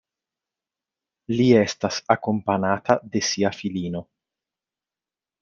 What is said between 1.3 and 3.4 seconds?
Li estas akompanata de